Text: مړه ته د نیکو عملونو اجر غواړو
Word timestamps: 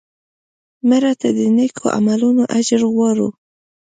مړه 0.89 1.13
ته 1.21 1.29
د 1.37 1.39
نیکو 1.57 1.85
عملونو 1.97 2.43
اجر 2.57 2.81
غواړو 2.95 3.27